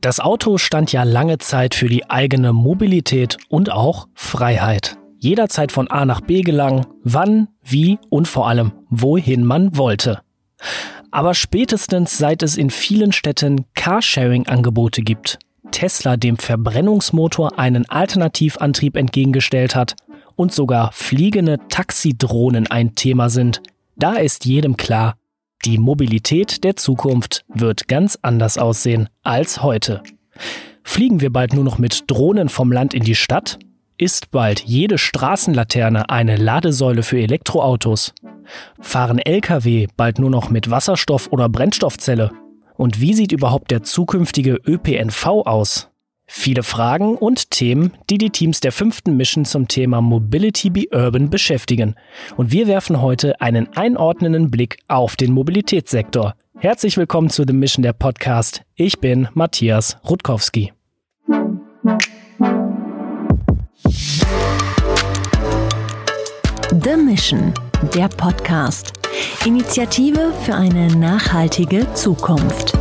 Das 0.00 0.20
Auto 0.20 0.58
stand 0.58 0.92
ja 0.92 1.02
lange 1.02 1.38
Zeit 1.38 1.74
für 1.74 1.88
die 1.88 2.08
eigene 2.08 2.52
Mobilität 2.52 3.36
und 3.48 3.70
auch 3.70 4.08
Freiheit. 4.14 4.96
Jederzeit 5.18 5.72
von 5.72 5.88
A 5.88 6.04
nach 6.04 6.20
B 6.20 6.42
gelangen, 6.42 6.86
wann, 7.02 7.48
wie 7.64 7.98
und 8.08 8.28
vor 8.28 8.48
allem 8.48 8.72
wohin 8.88 9.44
man 9.44 9.76
wollte. 9.76 10.20
Aber 11.10 11.34
spätestens 11.34 12.18
seit 12.18 12.42
es 12.42 12.56
in 12.56 12.70
vielen 12.70 13.12
Städten 13.12 13.64
Carsharing-Angebote 13.74 15.02
gibt, 15.02 15.38
Tesla 15.70 16.16
dem 16.16 16.36
Verbrennungsmotor 16.36 17.58
einen 17.58 17.88
Alternativantrieb 17.88 18.96
entgegengestellt 18.96 19.74
hat 19.74 19.96
und 20.36 20.52
sogar 20.52 20.92
fliegende 20.92 21.58
Taxidrohnen 21.68 22.68
ein 22.68 22.94
Thema 22.94 23.28
sind, 23.28 23.62
da 23.96 24.14
ist 24.14 24.44
jedem 24.44 24.76
klar, 24.76 25.16
die 25.64 25.78
Mobilität 25.78 26.64
der 26.64 26.76
Zukunft 26.76 27.44
wird 27.48 27.88
ganz 27.88 28.18
anders 28.22 28.58
aussehen 28.58 29.08
als 29.22 29.62
heute. 29.62 30.02
Fliegen 30.84 31.20
wir 31.20 31.30
bald 31.30 31.52
nur 31.52 31.64
noch 31.64 31.78
mit 31.78 32.04
Drohnen 32.06 32.48
vom 32.48 32.72
Land 32.72 32.94
in 32.94 33.02
die 33.02 33.14
Stadt? 33.14 33.58
Ist 33.98 34.30
bald 34.30 34.60
jede 34.60 34.96
Straßenlaterne 34.96 36.08
eine 36.08 36.36
Ladesäule 36.36 37.02
für 37.02 37.18
Elektroautos? 37.18 38.14
Fahren 38.80 39.18
Lkw 39.18 39.88
bald 39.96 40.18
nur 40.18 40.30
noch 40.30 40.50
mit 40.50 40.70
Wasserstoff 40.70 41.28
oder 41.32 41.48
Brennstoffzelle? 41.48 42.30
Und 42.76 43.00
wie 43.00 43.12
sieht 43.12 43.32
überhaupt 43.32 43.72
der 43.72 43.82
zukünftige 43.82 44.60
ÖPNV 44.64 45.26
aus? 45.26 45.90
Viele 46.30 46.62
Fragen 46.62 47.16
und 47.16 47.50
Themen, 47.50 47.94
die 48.10 48.18
die 48.18 48.28
Teams 48.28 48.60
der 48.60 48.70
fünften 48.70 49.16
Mission 49.16 49.46
zum 49.46 49.66
Thema 49.66 50.02
Mobility 50.02 50.68
be 50.68 50.84
Urban 50.92 51.30
beschäftigen. 51.30 51.94
Und 52.36 52.52
wir 52.52 52.66
werfen 52.66 53.00
heute 53.00 53.40
einen 53.40 53.74
einordnenden 53.74 54.50
Blick 54.50 54.76
auf 54.88 55.16
den 55.16 55.32
Mobilitätssektor. 55.32 56.34
Herzlich 56.58 56.98
willkommen 56.98 57.30
zu 57.30 57.44
The 57.46 57.54
Mission 57.54 57.82
der 57.82 57.94
Podcast. 57.94 58.60
Ich 58.74 59.00
bin 59.00 59.28
Matthias 59.32 59.96
Rutkowski. 60.06 60.74
The 66.84 66.96
Mission, 67.02 67.54
der 67.94 68.08
Podcast. 68.08 68.92
Initiative 69.46 70.34
für 70.44 70.54
eine 70.54 70.88
nachhaltige 70.94 71.90
Zukunft. 71.94 72.76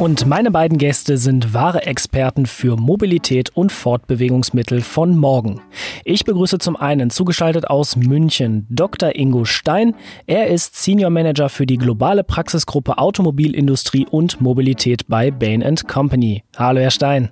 Und 0.00 0.24
meine 0.24 0.50
beiden 0.50 0.78
Gäste 0.78 1.18
sind 1.18 1.52
wahre 1.52 1.82
Experten 1.82 2.46
für 2.46 2.76
Mobilität 2.76 3.50
und 3.50 3.70
Fortbewegungsmittel 3.70 4.80
von 4.80 5.14
morgen. 5.14 5.60
Ich 6.06 6.24
begrüße 6.24 6.56
zum 6.56 6.74
einen 6.74 7.10
zugeschaltet 7.10 7.68
aus 7.68 7.96
München 7.96 8.66
Dr. 8.70 9.14
Ingo 9.14 9.44
Stein. 9.44 9.94
Er 10.26 10.46
ist 10.46 10.82
Senior 10.82 11.10
Manager 11.10 11.50
für 11.50 11.66
die 11.66 11.76
globale 11.76 12.24
Praxisgruppe 12.24 12.96
Automobilindustrie 12.96 14.06
und 14.10 14.40
Mobilität 14.40 15.06
bei 15.06 15.30
Bain 15.30 15.62
Company. 15.86 16.44
Hallo, 16.56 16.80
Herr 16.80 16.90
Stein. 16.90 17.28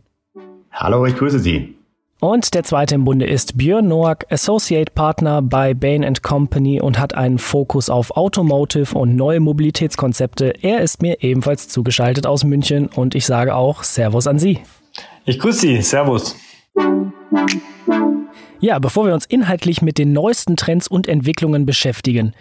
Hallo, 0.70 1.06
ich 1.06 1.16
grüße 1.16 1.39
Sie. 1.39 1.78
Und 2.20 2.55
der 2.55 2.64
zweite 2.64 2.97
im 2.97 3.05
Bunde 3.05 3.27
ist 3.27 3.56
Björn 3.56 3.86
Noack, 3.86 4.27
Associate 4.28 4.91
Partner 4.92 5.41
bei 5.41 5.72
Bain 5.72 6.05
Company 6.20 6.80
und 6.80 6.98
hat 6.98 7.14
einen 7.14 7.38
Fokus 7.38 7.88
auf 7.88 8.16
Automotive 8.16 8.98
und 8.98 9.14
neue 9.14 9.38
Mobilitätskonzepte. 9.38 10.52
Er 10.62 10.80
ist 10.80 11.00
mir 11.00 11.22
ebenfalls 11.22 11.69
zugeschaltet 11.69 12.27
aus 12.27 12.42
München 12.42 12.89
und 12.89 13.14
ich 13.14 13.24
sage 13.24 13.55
auch 13.55 13.84
Servus 13.84 14.27
an 14.27 14.41
Sie. 14.41 14.58
Ich 15.27 15.39
grüße 15.39 15.61
Sie, 15.61 15.83
Servus. 15.83 16.34
Ja, 18.61 18.81
bevor 18.81 19.06
wir 19.06 19.14
uns 19.14 19.25
inhaltlich 19.25 19.83
mit 19.83 19.98
den 19.98 20.12
neuesten 20.12 20.56
Trends 20.56 20.89
und 20.89 21.06
Entwicklungen 21.06 21.64
beschäftigen, 21.64 22.33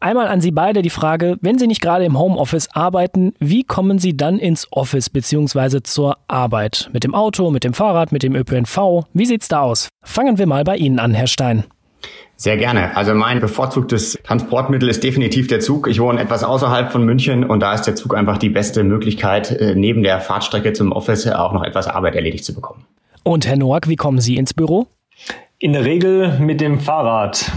einmal 0.00 0.26
an 0.26 0.40
Sie 0.40 0.50
beide 0.50 0.80
die 0.80 0.88
Frage, 0.88 1.36
wenn 1.42 1.58
Sie 1.58 1.66
nicht 1.66 1.82
gerade 1.82 2.06
im 2.06 2.18
Homeoffice 2.18 2.68
arbeiten, 2.72 3.34
wie 3.40 3.62
kommen 3.62 3.98
Sie 3.98 4.16
dann 4.16 4.38
ins 4.38 4.66
Office 4.70 5.10
bzw. 5.10 5.82
zur 5.82 6.16
Arbeit? 6.28 6.88
Mit 6.94 7.04
dem 7.04 7.14
Auto, 7.14 7.50
mit 7.50 7.62
dem 7.62 7.74
Fahrrad, 7.74 8.10
mit 8.10 8.22
dem 8.22 8.34
ÖPNV? 8.34 9.04
Wie 9.12 9.26
sieht's 9.26 9.48
da 9.48 9.60
aus? 9.60 9.90
Fangen 10.02 10.38
wir 10.38 10.46
mal 10.46 10.64
bei 10.64 10.78
Ihnen 10.78 10.98
an, 10.98 11.12
Herr 11.12 11.26
Stein. 11.26 11.64
Sehr 12.36 12.56
gerne. 12.56 12.96
Also 12.96 13.14
mein 13.14 13.40
bevorzugtes 13.40 14.18
Transportmittel 14.24 14.88
ist 14.88 15.04
definitiv 15.04 15.46
der 15.46 15.60
Zug. 15.60 15.88
Ich 15.88 16.00
wohne 16.00 16.22
etwas 16.22 16.42
außerhalb 16.42 16.90
von 16.90 17.04
München 17.04 17.44
und 17.44 17.60
da 17.60 17.74
ist 17.74 17.82
der 17.82 17.96
Zug 17.96 18.16
einfach 18.16 18.38
die 18.38 18.50
beste 18.50 18.82
Möglichkeit, 18.82 19.50
äh, 19.50 19.74
neben 19.74 20.02
der 20.02 20.20
Fahrtstrecke 20.20 20.72
zum 20.72 20.92
Office 20.92 21.26
auch 21.26 21.52
noch 21.52 21.64
etwas 21.64 21.86
Arbeit 21.86 22.14
erledigt 22.14 22.46
zu 22.46 22.54
bekommen. 22.54 22.86
Und 23.24 23.46
Herr 23.46 23.56
Noack, 23.56 23.88
wie 23.88 23.96
kommen 23.96 24.20
Sie 24.20 24.36
ins 24.36 24.54
Büro? 24.54 24.86
In 25.58 25.72
der 25.72 25.86
Regel 25.86 26.38
mit 26.38 26.60
dem 26.60 26.80
Fahrrad. 26.80 27.50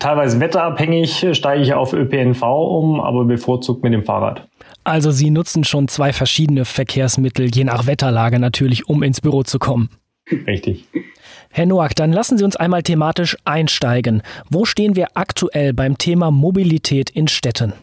Teilweise 0.00 0.40
wetterabhängig 0.40 1.26
steige 1.32 1.62
ich 1.62 1.74
auf 1.74 1.92
ÖPNV 1.92 2.42
um, 2.42 3.00
aber 3.00 3.24
bevorzugt 3.24 3.84
mit 3.84 3.92
dem 3.92 4.02
Fahrrad. 4.02 4.48
Also 4.82 5.12
Sie 5.12 5.30
nutzen 5.30 5.62
schon 5.62 5.86
zwei 5.86 6.12
verschiedene 6.12 6.64
Verkehrsmittel, 6.64 7.48
je 7.54 7.62
nach 7.62 7.86
Wetterlage 7.86 8.40
natürlich, 8.40 8.88
um 8.88 9.04
ins 9.04 9.20
Büro 9.20 9.44
zu 9.44 9.60
kommen. 9.60 9.90
Richtig. 10.46 10.86
Herr 11.50 11.66
Noack, 11.66 11.94
dann 11.94 12.12
lassen 12.12 12.36
Sie 12.36 12.44
uns 12.44 12.56
einmal 12.56 12.82
thematisch 12.82 13.36
einsteigen. 13.44 14.22
Wo 14.50 14.64
stehen 14.64 14.96
wir 14.96 15.08
aktuell 15.14 15.72
beim 15.72 15.98
Thema 15.98 16.32
Mobilität 16.32 17.10
in 17.10 17.28
Städten? 17.28 17.74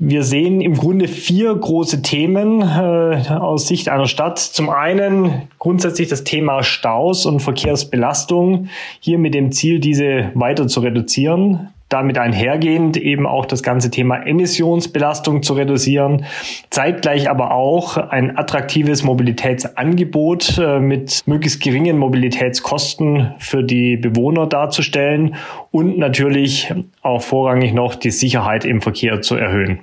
Wir 0.00 0.22
sehen 0.22 0.60
im 0.60 0.74
Grunde 0.74 1.08
vier 1.08 1.52
große 1.52 2.02
Themen 2.02 2.62
äh, 2.62 3.30
aus 3.30 3.66
Sicht 3.66 3.88
einer 3.88 4.06
Stadt. 4.06 4.38
Zum 4.38 4.70
einen 4.70 5.48
grundsätzlich 5.58 6.06
das 6.06 6.22
Thema 6.22 6.62
Staus 6.62 7.26
und 7.26 7.40
Verkehrsbelastung, 7.40 8.68
hier 9.00 9.18
mit 9.18 9.34
dem 9.34 9.50
Ziel, 9.50 9.80
diese 9.80 10.30
weiter 10.34 10.68
zu 10.68 10.80
reduzieren 10.80 11.70
damit 11.88 12.18
einhergehend 12.18 12.96
eben 12.96 13.26
auch 13.26 13.46
das 13.46 13.62
ganze 13.62 13.90
Thema 13.90 14.26
Emissionsbelastung 14.26 15.42
zu 15.42 15.54
reduzieren, 15.54 16.26
zeitgleich 16.70 17.30
aber 17.30 17.52
auch 17.52 17.96
ein 17.96 18.36
attraktives 18.36 19.04
Mobilitätsangebot 19.04 20.58
äh, 20.58 20.80
mit 20.80 21.22
möglichst 21.26 21.62
geringen 21.62 21.96
Mobilitätskosten 21.98 23.32
für 23.38 23.64
die 23.64 23.96
Bewohner 23.96 24.46
darzustellen 24.46 25.36
und 25.70 25.98
natürlich 25.98 26.72
auch 27.00 27.22
vorrangig 27.22 27.72
noch 27.72 27.94
die 27.94 28.10
Sicherheit 28.10 28.64
im 28.64 28.82
Verkehr 28.82 29.22
zu 29.22 29.36
erhöhen. 29.36 29.80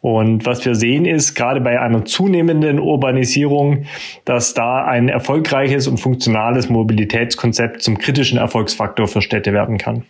Und 0.00 0.46
was 0.46 0.64
wir 0.64 0.74
sehen 0.74 1.04
ist, 1.04 1.34
gerade 1.34 1.60
bei 1.60 1.78
einer 1.80 2.04
zunehmenden 2.04 2.80
Urbanisierung, 2.80 3.84
dass 4.24 4.54
da 4.54 4.84
ein 4.84 5.08
erfolgreiches 5.08 5.86
und 5.86 5.98
funktionales 5.98 6.70
Mobilitätskonzept 6.70 7.82
zum 7.82 7.98
kritischen 7.98 8.38
Erfolgsfaktor 8.38 9.08
für 9.08 9.20
Städte 9.20 9.52
werden 9.52 9.76
kann. 9.76 10.04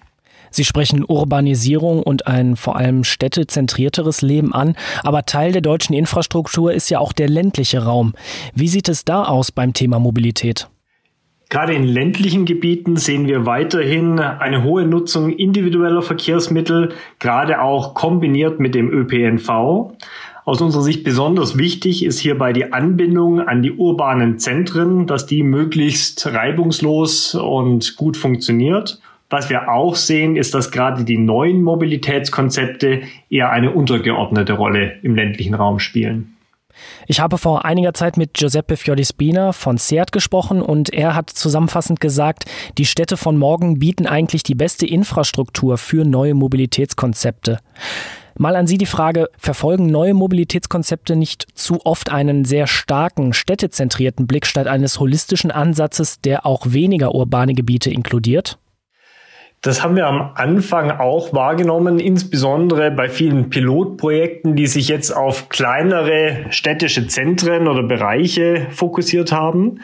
Sie 0.52 0.64
sprechen 0.64 1.04
Urbanisierung 1.06 2.02
und 2.02 2.26
ein 2.26 2.56
vor 2.56 2.76
allem 2.76 3.04
städtezentrierteres 3.04 4.20
Leben 4.22 4.52
an, 4.52 4.76
aber 5.04 5.24
Teil 5.24 5.52
der 5.52 5.62
deutschen 5.62 5.94
Infrastruktur 5.94 6.72
ist 6.72 6.90
ja 6.90 6.98
auch 6.98 7.12
der 7.12 7.28
ländliche 7.28 7.84
Raum. 7.84 8.14
Wie 8.54 8.68
sieht 8.68 8.88
es 8.88 9.04
da 9.04 9.24
aus 9.24 9.52
beim 9.52 9.74
Thema 9.74 10.00
Mobilität? 10.00 10.68
Gerade 11.50 11.74
in 11.74 11.82
ländlichen 11.82 12.44
Gebieten 12.44 12.96
sehen 12.96 13.26
wir 13.26 13.44
weiterhin 13.44 14.20
eine 14.20 14.62
hohe 14.62 14.86
Nutzung 14.86 15.30
individueller 15.30 16.00
Verkehrsmittel, 16.00 16.90
gerade 17.18 17.60
auch 17.60 17.94
kombiniert 17.94 18.60
mit 18.60 18.76
dem 18.76 18.88
ÖPNV. 18.88 19.90
Aus 20.44 20.60
unserer 20.60 20.82
Sicht 20.82 21.02
besonders 21.02 21.58
wichtig 21.58 22.04
ist 22.04 22.20
hierbei 22.20 22.52
die 22.52 22.72
Anbindung 22.72 23.40
an 23.40 23.62
die 23.62 23.72
urbanen 23.72 24.38
Zentren, 24.38 25.08
dass 25.08 25.26
die 25.26 25.42
möglichst 25.42 26.24
reibungslos 26.24 27.34
und 27.34 27.96
gut 27.96 28.16
funktioniert. 28.16 29.00
Was 29.28 29.50
wir 29.50 29.72
auch 29.72 29.96
sehen, 29.96 30.36
ist, 30.36 30.54
dass 30.54 30.70
gerade 30.70 31.04
die 31.04 31.18
neuen 31.18 31.62
Mobilitätskonzepte 31.62 33.02
eher 33.28 33.50
eine 33.50 33.72
untergeordnete 33.72 34.52
Rolle 34.52 34.98
im 35.02 35.16
ländlichen 35.16 35.54
Raum 35.54 35.80
spielen. 35.80 36.36
Ich 37.06 37.20
habe 37.20 37.38
vor 37.38 37.64
einiger 37.64 37.94
Zeit 37.94 38.16
mit 38.16 38.34
Giuseppe 38.34 38.76
Fiolispina 38.76 39.52
von 39.52 39.78
SEAT 39.78 40.12
gesprochen 40.12 40.62
und 40.62 40.92
er 40.92 41.14
hat 41.14 41.30
zusammenfassend 41.30 42.00
gesagt, 42.00 42.44
die 42.78 42.86
Städte 42.86 43.16
von 43.16 43.36
morgen 43.36 43.78
bieten 43.78 44.06
eigentlich 44.06 44.42
die 44.42 44.54
beste 44.54 44.86
Infrastruktur 44.86 45.78
für 45.78 46.04
neue 46.04 46.34
Mobilitätskonzepte. 46.34 47.58
Mal 48.38 48.56
an 48.56 48.66
Sie 48.66 48.78
die 48.78 48.86
Frage, 48.86 49.28
verfolgen 49.36 49.86
neue 49.86 50.14
Mobilitätskonzepte 50.14 51.14
nicht 51.16 51.46
zu 51.54 51.84
oft 51.84 52.10
einen 52.10 52.44
sehr 52.44 52.66
starken 52.66 53.34
städtezentrierten 53.34 54.26
Blick 54.26 54.46
statt 54.46 54.66
eines 54.66 54.98
holistischen 54.98 55.50
Ansatzes, 55.50 56.20
der 56.20 56.46
auch 56.46 56.66
weniger 56.68 57.14
urbane 57.14 57.54
Gebiete 57.54 57.90
inkludiert? 57.90 58.58
Das 59.62 59.82
haben 59.82 59.94
wir 59.94 60.06
am 60.06 60.30
Anfang 60.36 60.90
auch 60.90 61.34
wahrgenommen, 61.34 61.98
insbesondere 61.98 62.90
bei 62.90 63.10
vielen 63.10 63.50
Pilotprojekten, 63.50 64.56
die 64.56 64.66
sich 64.66 64.88
jetzt 64.88 65.14
auf 65.14 65.50
kleinere 65.50 66.46
städtische 66.48 67.08
Zentren 67.08 67.68
oder 67.68 67.82
Bereiche 67.82 68.68
fokussiert 68.70 69.32
haben. 69.32 69.80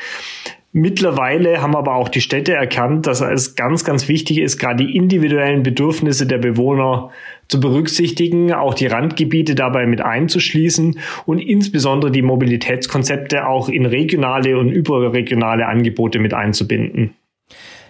Mittlerweile 0.72 1.60
haben 1.60 1.76
aber 1.76 1.94
auch 1.94 2.08
die 2.08 2.22
Städte 2.22 2.54
erkannt, 2.54 3.06
dass 3.06 3.20
es 3.20 3.54
ganz, 3.54 3.84
ganz 3.84 4.08
wichtig 4.08 4.38
ist, 4.38 4.58
gerade 4.58 4.84
die 4.84 4.96
individuellen 4.96 5.62
Bedürfnisse 5.62 6.26
der 6.26 6.38
Bewohner 6.38 7.10
zu 7.48 7.60
berücksichtigen, 7.60 8.54
auch 8.54 8.72
die 8.72 8.86
Randgebiete 8.86 9.54
dabei 9.54 9.86
mit 9.86 10.00
einzuschließen 10.00 10.98
und 11.26 11.38
insbesondere 11.38 12.10
die 12.10 12.22
Mobilitätskonzepte 12.22 13.46
auch 13.46 13.68
in 13.68 13.84
regionale 13.84 14.58
und 14.58 14.70
überregionale 14.70 15.66
Angebote 15.66 16.18
mit 16.18 16.32
einzubinden. 16.32 17.14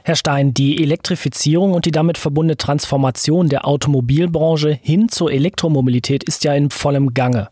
Herr 0.07 0.15
Stein, 0.15 0.55
die 0.55 0.81
Elektrifizierung 0.85 1.73
und 1.73 1.85
die 1.85 1.91
damit 1.91 2.17
verbundene 2.17 2.57
Transformation 2.57 3.49
der 3.49 3.67
Automobilbranche 3.67 4.79
hin 4.81 5.09
zur 5.09 5.33
Elektromobilität 5.33 6.23
ist 6.23 6.45
ja 6.45 6.55
in 6.55 6.71
vollem 6.71 7.13
Gange. 7.13 7.49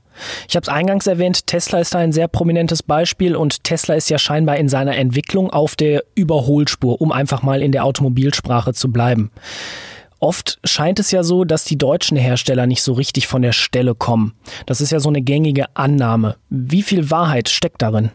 Ich 0.48 0.54
habe 0.54 0.62
es 0.62 0.68
eingangs 0.68 1.08
erwähnt, 1.08 1.48
Tesla 1.48 1.80
ist 1.80 1.94
da 1.94 1.98
ein 1.98 2.12
sehr 2.12 2.28
prominentes 2.28 2.84
Beispiel 2.84 3.34
und 3.34 3.64
Tesla 3.64 3.96
ist 3.96 4.08
ja 4.08 4.18
scheinbar 4.18 4.56
in 4.58 4.68
seiner 4.68 4.96
Entwicklung 4.96 5.50
auf 5.50 5.74
der 5.74 6.04
Überholspur, 6.14 7.00
um 7.00 7.10
einfach 7.10 7.42
mal 7.42 7.60
in 7.60 7.72
der 7.72 7.84
Automobilsprache 7.84 8.72
zu 8.72 8.92
bleiben. 8.92 9.32
Oft 10.20 10.60
scheint 10.62 11.00
es 11.00 11.10
ja 11.10 11.24
so, 11.24 11.42
dass 11.42 11.64
die 11.64 11.76
deutschen 11.76 12.16
Hersteller 12.16 12.68
nicht 12.68 12.84
so 12.84 12.92
richtig 12.92 13.26
von 13.26 13.42
der 13.42 13.50
Stelle 13.50 13.96
kommen. 13.96 14.34
Das 14.66 14.80
ist 14.80 14.92
ja 14.92 15.00
so 15.00 15.08
eine 15.08 15.22
gängige 15.22 15.74
Annahme. 15.74 16.36
Wie 16.50 16.82
viel 16.82 17.10
Wahrheit 17.10 17.48
steckt 17.48 17.82
darin? 17.82 18.12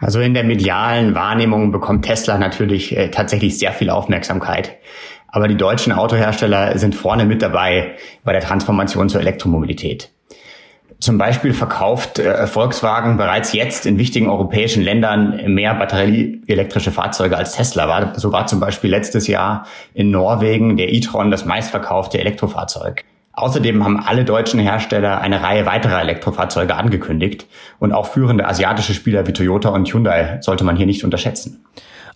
Also 0.00 0.20
in 0.20 0.34
der 0.34 0.44
medialen 0.44 1.14
Wahrnehmung 1.14 1.72
bekommt 1.72 2.06
Tesla 2.06 2.38
natürlich 2.38 2.96
äh, 2.96 3.10
tatsächlich 3.10 3.58
sehr 3.58 3.72
viel 3.72 3.90
Aufmerksamkeit. 3.90 4.78
Aber 5.28 5.46
die 5.46 5.56
deutschen 5.56 5.92
Autohersteller 5.92 6.76
sind 6.78 6.94
vorne 6.94 7.24
mit 7.24 7.42
dabei 7.42 7.96
bei 8.24 8.32
der 8.32 8.40
Transformation 8.40 9.08
zur 9.08 9.20
Elektromobilität. 9.20 10.10
Zum 10.98 11.16
Beispiel 11.16 11.54
verkauft 11.54 12.18
äh, 12.18 12.46
Volkswagen 12.46 13.16
bereits 13.16 13.52
jetzt 13.52 13.86
in 13.86 13.98
wichtigen 13.98 14.28
europäischen 14.28 14.82
Ländern 14.82 15.54
mehr 15.54 15.74
batterieelektrische 15.74 16.90
Fahrzeuge 16.90 17.36
als 17.36 17.52
Tesla 17.52 17.88
war. 17.88 18.18
So 18.18 18.32
war 18.32 18.46
zum 18.46 18.60
Beispiel 18.60 18.90
letztes 18.90 19.26
Jahr 19.26 19.66
in 19.94 20.10
Norwegen 20.10 20.76
der 20.76 20.92
e-tron 20.92 21.30
das 21.30 21.44
meistverkaufte 21.44 22.18
Elektrofahrzeug. 22.18 23.04
Außerdem 23.40 23.82
haben 23.82 23.98
alle 23.98 24.24
deutschen 24.24 24.60
Hersteller 24.60 25.20
eine 25.22 25.42
Reihe 25.42 25.64
weiterer 25.64 26.02
Elektrofahrzeuge 26.02 26.74
angekündigt 26.74 27.46
und 27.78 27.92
auch 27.92 28.06
führende 28.06 28.46
asiatische 28.46 28.92
Spieler 28.92 29.26
wie 29.26 29.32
Toyota 29.32 29.70
und 29.70 29.88
Hyundai 29.90 30.38
sollte 30.42 30.62
man 30.62 30.76
hier 30.76 30.84
nicht 30.84 31.04
unterschätzen. 31.04 31.64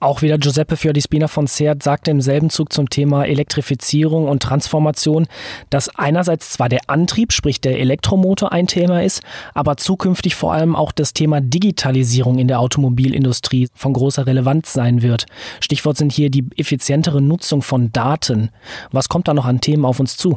Auch 0.00 0.21
wieder 0.21 0.37
Giuseppe 0.37 0.76
Fiordispina 0.76 1.29
von 1.29 1.47
Seat 1.47 1.82
sagte 1.82 2.11
im 2.11 2.21
selben 2.21 2.50
Zug 2.50 2.75
zum 2.75 2.91
Thema 2.91 3.25
Elektrifizierung 3.25 4.29
und 4.29 4.43
Transformation, 4.43 5.26
dass 5.71 5.88
einerseits 5.97 6.50
zwar 6.50 6.69
der 6.69 6.81
Antrieb, 6.88 7.32
sprich 7.32 7.62
der 7.62 7.79
Elektromotor 7.79 8.53
ein 8.53 8.67
Thema 8.67 9.03
ist, 9.03 9.23
aber 9.55 9.79
zukünftig 9.79 10.35
vor 10.35 10.53
allem 10.53 10.77
auch 10.77 10.93
das 10.93 11.15
Thema 11.15 11.41
Digitalisierung 11.41 12.38
in 12.38 12.49
der 12.49 12.61
Automobilindustrie 12.61 13.69
von 13.75 13.94
großer 13.94 14.27
Relevanz 14.27 14.75
sein 14.75 15.00
wird. 15.00 15.25
Stichwort 15.61 15.97
sind 15.97 16.12
hier 16.12 16.29
die 16.29 16.44
effizientere 16.59 17.23
Nutzung 17.23 17.62
von 17.62 17.91
Daten. 17.91 18.50
Was 18.93 19.09
kommt 19.09 19.27
da 19.29 19.32
noch 19.32 19.47
an 19.47 19.62
Themen 19.62 19.87
auf 19.87 20.00
uns 20.00 20.19
zu? 20.19 20.37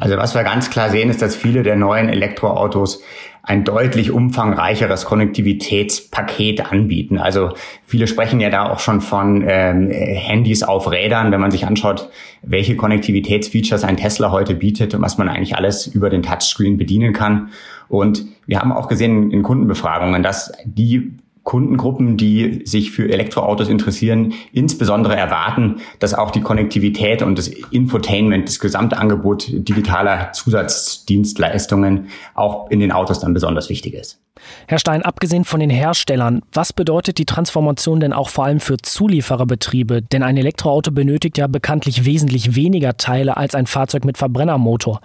Also 0.00 0.16
was 0.16 0.34
wir 0.34 0.42
ganz 0.42 0.70
klar 0.70 0.90
sehen, 0.90 1.10
ist, 1.10 1.22
dass 1.22 1.36
viele 1.36 1.62
der 1.62 1.76
neuen 1.76 2.08
Elektroautos 2.08 3.02
ein 3.42 3.64
deutlich 3.64 4.10
umfangreicheres 4.10 5.04
Konnektivitätspaket 5.04 6.72
anbieten. 6.72 7.18
Also 7.18 7.50
viele 7.86 8.06
sprechen 8.06 8.40
ja 8.40 8.50
da 8.50 8.70
auch 8.70 8.80
schon 8.80 9.00
von 9.00 9.44
ähm, 9.46 9.90
Handys 9.90 10.62
auf 10.62 10.90
Rädern, 10.90 11.32
wenn 11.32 11.40
man 11.40 11.50
sich 11.50 11.66
anschaut, 11.66 12.10
welche 12.42 12.76
Konnektivitätsfeatures 12.76 13.84
ein 13.84 13.96
Tesla 13.96 14.30
heute 14.30 14.54
bietet 14.54 14.94
und 14.94 15.02
was 15.02 15.18
man 15.18 15.28
eigentlich 15.28 15.56
alles 15.56 15.86
über 15.86 16.10
den 16.10 16.22
Touchscreen 16.22 16.76
bedienen 16.76 17.12
kann. 17.12 17.50
Und 17.88 18.24
wir 18.46 18.60
haben 18.60 18.72
auch 18.72 18.88
gesehen 18.88 19.30
in 19.30 19.42
Kundenbefragungen, 19.42 20.22
dass 20.22 20.52
die 20.64 21.12
Kundengruppen, 21.42 22.16
die 22.16 22.62
sich 22.64 22.90
für 22.90 23.10
Elektroautos 23.10 23.68
interessieren, 23.68 24.34
insbesondere 24.52 25.16
erwarten, 25.16 25.76
dass 25.98 26.14
auch 26.14 26.30
die 26.30 26.42
Konnektivität 26.42 27.22
und 27.22 27.38
das 27.38 27.48
Infotainment, 27.48 28.48
das 28.48 28.60
gesamte 28.60 28.98
Angebot 28.98 29.46
digitaler 29.50 30.32
Zusatzdienstleistungen 30.32 32.08
auch 32.34 32.70
in 32.70 32.80
den 32.80 32.92
Autos 32.92 33.20
dann 33.20 33.34
besonders 33.34 33.68
wichtig 33.68 33.94
ist. 33.94 34.20
Herr 34.66 34.78
Stein, 34.78 35.02
abgesehen 35.02 35.44
von 35.44 35.60
den 35.60 35.70
Herstellern, 35.70 36.42
was 36.52 36.72
bedeutet 36.72 37.18
die 37.18 37.26
Transformation 37.26 38.00
denn 38.00 38.12
auch 38.12 38.28
vor 38.28 38.44
allem 38.44 38.60
für 38.60 38.76
Zuliefererbetriebe? 38.78 40.02
Denn 40.02 40.22
ein 40.22 40.36
Elektroauto 40.36 40.92
benötigt 40.92 41.38
ja 41.38 41.46
bekanntlich 41.46 42.04
wesentlich 42.04 42.54
weniger 42.54 42.96
Teile 42.96 43.36
als 43.36 43.54
ein 43.54 43.66
Fahrzeug 43.66 44.04
mit 44.04 44.18
Verbrennermotor. 44.18 45.00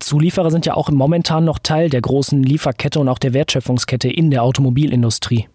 Zulieferer 0.00 0.50
sind 0.50 0.66
ja 0.66 0.74
auch 0.74 0.90
momentan 0.90 1.44
noch 1.44 1.58
Teil 1.58 1.88
der 1.88 2.00
großen 2.00 2.42
Lieferkette 2.42 3.00
und 3.00 3.08
auch 3.08 3.18
der 3.18 3.34
Wertschöpfungskette 3.34 4.08
in 4.08 4.30
der 4.30 4.42
Automobilindustrie. 4.42 5.46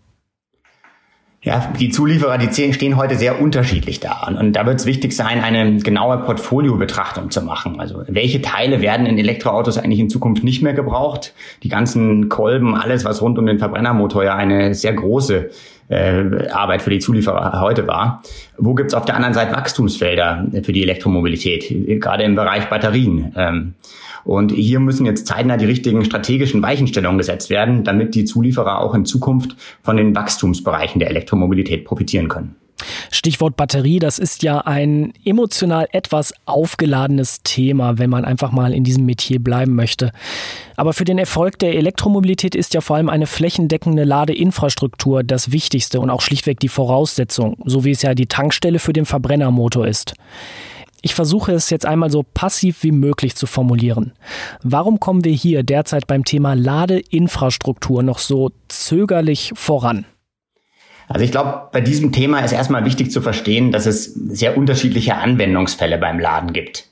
Ja, 1.45 1.71
die 1.79 1.89
Zulieferer, 1.89 2.39
die 2.39 2.73
stehen 2.73 2.97
heute 2.97 3.15
sehr 3.15 3.39
unterschiedlich 3.39 3.99
da. 3.99 4.27
Und 4.27 4.53
da 4.53 4.65
wird 4.65 4.79
es 4.79 4.87
wichtig 4.87 5.15
sein, 5.15 5.43
eine 5.43 5.77
genaue 5.77 6.17
Portfoliobetrachtung 6.17 7.29
zu 7.29 7.43
machen. 7.43 7.79
Also 7.79 8.01
welche 8.07 8.41
Teile 8.41 8.81
werden 8.81 9.05
in 9.05 9.19
Elektroautos 9.19 9.77
eigentlich 9.77 9.99
in 9.99 10.09
Zukunft 10.09 10.43
nicht 10.43 10.63
mehr 10.63 10.73
gebraucht? 10.73 11.35
Die 11.61 11.69
ganzen 11.69 12.29
Kolben, 12.29 12.73
alles, 12.73 13.05
was 13.05 13.21
rund 13.21 13.37
um 13.37 13.45
den 13.45 13.59
Verbrennermotor 13.59 14.23
ja 14.23 14.35
eine 14.35 14.73
sehr 14.73 14.93
große 14.93 15.51
äh, 15.89 16.49
Arbeit 16.49 16.81
für 16.81 16.89
die 16.89 16.99
Zulieferer 16.99 17.61
heute 17.61 17.87
war. 17.87 18.23
Wo 18.57 18.73
gibt's 18.73 18.93
auf 18.93 19.05
der 19.05 19.15
anderen 19.15 19.33
Seite 19.33 19.55
Wachstumsfelder 19.55 20.47
für 20.63 20.73
die 20.73 20.83
Elektromobilität, 20.83 22.01
gerade 22.01 22.23
im 22.23 22.35
Bereich 22.35 22.69
Batterien? 22.69 23.33
Ähm, 23.35 23.73
und 24.23 24.51
hier 24.51 24.79
müssen 24.79 25.05
jetzt 25.05 25.27
zeitnah 25.27 25.55
die 25.55 25.65
richtigen 25.65 26.03
strategischen 26.03 26.61
Weichenstellungen 26.63 27.19
gesetzt 27.19 27.51
werden, 27.51 27.83
damit 27.83 28.15
die 28.15 28.25
Zulieferer 28.25 28.79
auch 28.79 28.95
in 28.95 29.05
Zukunft 29.05 29.55
von 29.83 29.97
den 29.97 30.15
Wachstumsbereichen 30.15 30.99
der 30.99 31.11
Elektromobilität 31.11 31.85
profitieren 31.85 32.27
können. 32.27 32.55
Stichwort 33.15 33.55
Batterie, 33.55 33.99
das 33.99 34.19
ist 34.19 34.43
ja 34.43 34.59
ein 34.59 35.13
emotional 35.23 35.87
etwas 35.91 36.33
aufgeladenes 36.45 37.41
Thema, 37.43 37.97
wenn 37.97 38.09
man 38.09 38.25
einfach 38.25 38.51
mal 38.51 38.73
in 38.73 38.83
diesem 38.83 39.05
Metier 39.05 39.39
bleiben 39.39 39.75
möchte. 39.75 40.11
Aber 40.75 40.93
für 40.93 41.05
den 41.05 41.17
Erfolg 41.17 41.57
der 41.59 41.75
Elektromobilität 41.75 42.55
ist 42.55 42.73
ja 42.73 42.81
vor 42.81 42.97
allem 42.97 43.09
eine 43.09 43.27
flächendeckende 43.27 44.03
Ladeinfrastruktur 44.03 45.23
das 45.23 45.51
Wichtigste 45.51 45.99
und 45.99 46.09
auch 46.09 46.21
schlichtweg 46.21 46.59
die 46.59 46.69
Voraussetzung, 46.69 47.57
so 47.65 47.83
wie 47.85 47.91
es 47.91 48.01
ja 48.01 48.13
die 48.13 48.27
Tankstelle 48.27 48.79
für 48.79 48.93
den 48.93 49.05
Verbrennermotor 49.05 49.87
ist. 49.87 50.13
Ich 51.01 51.13
versuche 51.13 51.51
es 51.51 51.69
jetzt 51.69 51.85
einmal 51.85 52.09
so 52.09 52.23
passiv 52.23 52.81
wie 52.81 52.91
möglich 52.91 53.35
zu 53.35 53.45
formulieren. 53.45 54.13
Warum 54.63 54.99
kommen 54.99 55.23
wir 55.23 55.33
hier 55.33 55.61
derzeit 55.61 56.07
beim 56.07 56.25
Thema 56.25 56.55
Ladeinfrastruktur 56.55 58.01
noch 58.01 58.17
so 58.17 58.51
zögerlich 58.67 59.51
voran? 59.55 60.05
Also 61.07 61.23
ich 61.23 61.31
glaube, 61.31 61.69
bei 61.71 61.81
diesem 61.81 62.11
Thema 62.11 62.39
ist 62.39 62.51
erstmal 62.51 62.85
wichtig 62.85 63.11
zu 63.11 63.21
verstehen, 63.21 63.71
dass 63.71 63.85
es 63.85 64.05
sehr 64.13 64.57
unterschiedliche 64.57 65.15
Anwendungsfälle 65.15 65.97
beim 65.97 66.19
Laden 66.19 66.53
gibt. 66.53 66.87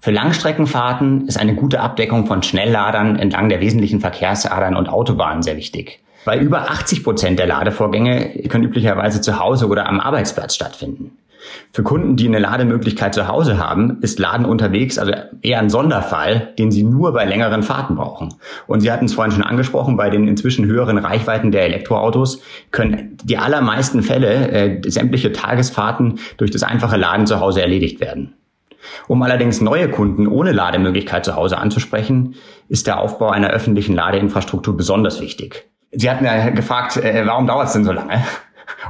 Für 0.00 0.10
Langstreckenfahrten 0.10 1.28
ist 1.28 1.38
eine 1.38 1.54
gute 1.54 1.80
Abdeckung 1.80 2.26
von 2.26 2.42
Schnellladern 2.42 3.18
entlang 3.18 3.48
der 3.48 3.60
wesentlichen 3.60 4.00
Verkehrsadern 4.00 4.76
und 4.76 4.88
Autobahnen 4.88 5.42
sehr 5.42 5.56
wichtig. 5.56 6.00
Weil 6.26 6.40
über 6.40 6.70
80 6.70 7.04
Prozent 7.04 7.38
der 7.38 7.46
Ladevorgänge 7.46 8.42
können 8.48 8.64
üblicherweise 8.64 9.20
zu 9.20 9.38
Hause 9.38 9.68
oder 9.68 9.88
am 9.88 10.00
Arbeitsplatz 10.00 10.54
stattfinden. 10.54 11.12
Für 11.72 11.82
Kunden, 11.82 12.16
die 12.16 12.26
eine 12.26 12.38
Lademöglichkeit 12.38 13.14
zu 13.14 13.28
Hause 13.28 13.58
haben, 13.58 13.98
ist 14.00 14.18
Laden 14.18 14.46
unterwegs 14.46 14.98
also 14.98 15.12
eher 15.42 15.60
ein 15.60 15.70
Sonderfall, 15.70 16.54
den 16.58 16.70
sie 16.70 16.82
nur 16.82 17.12
bei 17.12 17.24
längeren 17.24 17.62
Fahrten 17.62 17.96
brauchen. 17.96 18.34
Und 18.66 18.80
Sie 18.80 18.90
hatten 18.90 19.06
es 19.06 19.14
vorhin 19.14 19.32
schon 19.32 19.42
angesprochen, 19.42 19.96
bei 19.96 20.10
den 20.10 20.28
inzwischen 20.28 20.66
höheren 20.66 20.98
Reichweiten 20.98 21.50
der 21.52 21.64
Elektroautos 21.64 22.40
können 22.70 23.16
die 23.24 23.38
allermeisten 23.38 24.02
Fälle 24.02 24.50
äh, 24.50 24.90
sämtliche 24.90 25.32
Tagesfahrten 25.32 26.18
durch 26.36 26.50
das 26.50 26.62
einfache 26.62 26.96
Laden 26.96 27.26
zu 27.26 27.40
Hause 27.40 27.62
erledigt 27.62 28.00
werden. 28.00 28.34
Um 29.08 29.22
allerdings 29.22 29.60
neue 29.60 29.88
Kunden 29.88 30.26
ohne 30.26 30.52
Lademöglichkeit 30.52 31.24
zu 31.24 31.36
Hause 31.36 31.58
anzusprechen, 31.58 32.34
ist 32.68 32.86
der 32.86 33.00
Aufbau 33.00 33.30
einer 33.30 33.48
öffentlichen 33.48 33.94
Ladeinfrastruktur 33.94 34.76
besonders 34.76 35.20
wichtig. 35.20 35.68
Sie 35.92 36.10
hatten 36.10 36.24
ja 36.24 36.50
gefragt, 36.50 36.96
äh, 36.96 37.26
warum 37.26 37.46
dauert 37.46 37.68
es 37.68 37.72
denn 37.72 37.84
so 37.84 37.92
lange? 37.92 38.22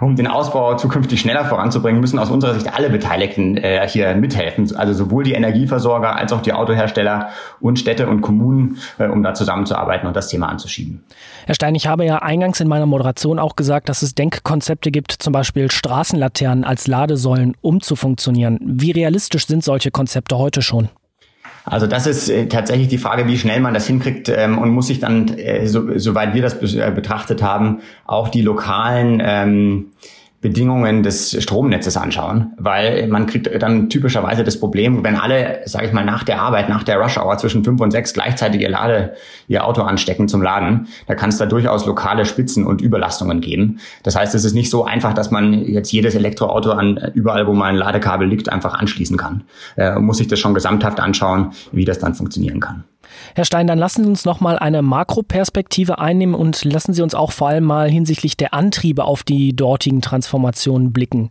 Um 0.00 0.16
den 0.16 0.26
Ausbau 0.26 0.76
zukünftig 0.76 1.20
schneller 1.20 1.44
voranzubringen, 1.44 2.00
müssen 2.00 2.18
aus 2.18 2.30
unserer 2.30 2.54
Sicht 2.54 2.72
alle 2.72 2.90
Beteiligten 2.90 3.56
äh, 3.56 3.86
hier 3.88 4.14
mithelfen. 4.14 4.74
Also 4.76 4.92
sowohl 4.92 5.24
die 5.24 5.32
Energieversorger 5.32 6.16
als 6.16 6.32
auch 6.32 6.42
die 6.42 6.52
Autohersteller 6.52 7.30
und 7.60 7.78
Städte 7.78 8.08
und 8.08 8.20
Kommunen, 8.20 8.78
äh, 8.98 9.06
um 9.06 9.22
da 9.22 9.34
zusammenzuarbeiten 9.34 10.06
und 10.06 10.16
das 10.16 10.28
Thema 10.28 10.48
anzuschieben. 10.48 11.04
Herr 11.46 11.54
Stein, 11.54 11.74
ich 11.74 11.86
habe 11.86 12.04
ja 12.04 12.18
eingangs 12.18 12.60
in 12.60 12.68
meiner 12.68 12.86
Moderation 12.86 13.38
auch 13.38 13.56
gesagt, 13.56 13.88
dass 13.88 14.02
es 14.02 14.14
Denkkonzepte 14.14 14.90
gibt, 14.90 15.12
zum 15.12 15.32
Beispiel 15.32 15.70
Straßenlaternen 15.70 16.64
als 16.64 16.86
Ladesäulen 16.86 17.56
umzufunktionieren. 17.60 18.58
Wie 18.62 18.90
realistisch 18.92 19.46
sind 19.46 19.62
solche 19.62 19.90
Konzepte 19.90 20.38
heute 20.38 20.62
schon? 20.62 20.88
Also 21.64 21.86
das 21.86 22.06
ist 22.06 22.28
äh, 22.28 22.46
tatsächlich 22.46 22.88
die 22.88 22.98
Frage, 22.98 23.26
wie 23.26 23.38
schnell 23.38 23.60
man 23.60 23.72
das 23.72 23.86
hinkriegt 23.86 24.28
ähm, 24.28 24.58
und 24.58 24.70
muss 24.70 24.88
sich 24.88 25.00
dann, 25.00 25.28
äh, 25.38 25.66
so, 25.66 25.98
soweit 25.98 26.34
wir 26.34 26.42
das 26.42 26.54
äh, 26.74 26.92
betrachtet 26.94 27.42
haben, 27.42 27.80
auch 28.06 28.28
die 28.28 28.42
lokalen 28.42 29.22
ähm, 29.24 29.86
Bedingungen 30.44 31.02
des 31.02 31.42
Stromnetzes 31.42 31.96
anschauen, 31.96 32.52
weil 32.58 33.08
man 33.08 33.24
kriegt 33.24 33.50
dann 33.62 33.88
typischerweise 33.88 34.44
das 34.44 34.60
Problem, 34.60 35.02
wenn 35.02 35.16
alle, 35.16 35.62
sage 35.64 35.86
ich 35.86 35.92
mal, 35.94 36.04
nach 36.04 36.22
der 36.22 36.38
Arbeit, 36.42 36.68
nach 36.68 36.82
der 36.82 36.98
Rush 36.98 37.16
Hour 37.16 37.38
zwischen 37.38 37.64
fünf 37.64 37.80
und 37.80 37.92
sechs 37.92 38.12
gleichzeitig 38.12 38.60
ihr 38.60 38.68
Lade, 38.68 39.14
ihr 39.48 39.64
Auto 39.64 39.80
anstecken 39.80 40.28
zum 40.28 40.42
Laden, 40.42 40.86
da 41.06 41.14
kann 41.14 41.30
es 41.30 41.38
da 41.38 41.46
durchaus 41.46 41.86
lokale 41.86 42.26
Spitzen 42.26 42.66
und 42.66 42.82
Überlastungen 42.82 43.40
geben. 43.40 43.78
Das 44.02 44.16
heißt, 44.16 44.34
es 44.34 44.44
ist 44.44 44.52
nicht 44.52 44.68
so 44.68 44.84
einfach, 44.84 45.14
dass 45.14 45.30
man 45.30 45.64
jetzt 45.64 45.90
jedes 45.92 46.14
Elektroauto 46.14 46.72
an 46.72 47.00
überall, 47.14 47.46
wo 47.46 47.54
mal 47.54 47.70
ein 47.70 47.76
Ladekabel 47.76 48.28
liegt, 48.28 48.50
einfach 48.50 48.74
anschließen 48.74 49.16
kann. 49.16 49.44
Äh, 49.78 49.98
muss 49.98 50.18
sich 50.18 50.28
das 50.28 50.38
schon 50.40 50.52
gesamthaft 50.52 51.00
anschauen, 51.00 51.52
wie 51.72 51.86
das 51.86 52.00
dann 52.00 52.14
funktionieren 52.14 52.60
kann. 52.60 52.84
Herr 53.34 53.44
Stein, 53.44 53.66
dann 53.66 53.78
lassen 53.78 54.04
Sie 54.04 54.10
uns 54.10 54.24
noch 54.24 54.40
mal 54.40 54.58
eine 54.58 54.82
Makroperspektive 54.82 55.98
einnehmen 55.98 56.34
und 56.34 56.64
lassen 56.64 56.92
Sie 56.94 57.02
uns 57.02 57.14
auch 57.14 57.32
vor 57.32 57.48
allem 57.48 57.64
mal 57.64 57.90
hinsichtlich 57.90 58.36
der 58.36 58.54
Antriebe 58.54 59.04
auf 59.04 59.22
die 59.22 59.54
dortigen 59.54 60.00
Transformationen 60.00 60.92
blicken. 60.92 61.30